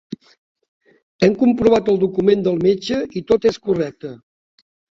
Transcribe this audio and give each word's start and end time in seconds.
Hem 1.27 1.35
comprovat 1.41 1.93
el 1.93 2.01
document 2.05 2.43
del 2.49 2.59
metge 2.65 2.99
i 3.21 3.25
tot 3.31 3.49
és 3.53 3.63
correcte. 3.69 4.15